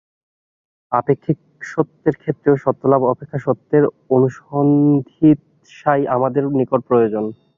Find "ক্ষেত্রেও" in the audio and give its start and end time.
2.21-2.55